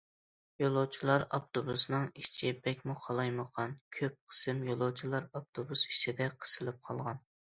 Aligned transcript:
يولۇچىلار 0.61 1.25
ئاپتوبۇسىنىڭ 1.37 2.07
ئىچى 2.21 2.53
بەكمۇ 2.67 2.95
قالايمىقان، 3.03 3.75
كۆپ 3.99 4.17
قىسىم 4.31 4.65
يولۇچىلار 4.71 5.29
ئاپتوبۇس 5.41 5.87
ئىچىدە 5.93 6.31
قىسىلىپ 6.45 6.81
قالغان. 6.89 7.25